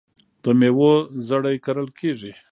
د 0.43 0.45
میوو 0.59 0.93
زړې 1.27 1.55
کرل 1.65 1.89
کیږي. 1.99 2.31